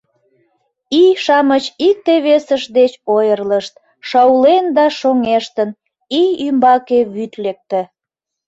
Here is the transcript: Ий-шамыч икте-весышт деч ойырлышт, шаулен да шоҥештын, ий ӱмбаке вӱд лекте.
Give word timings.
Ий-шамыч 1.01 1.65
икте-весышт 1.87 2.69
деч 2.77 2.91
ойырлышт, 3.15 3.73
шаулен 4.09 4.65
да 4.77 4.85
шоҥештын, 4.99 5.69
ий 6.21 6.31
ӱмбаке 6.47 6.99
вӱд 7.13 7.33
лекте. 7.43 7.81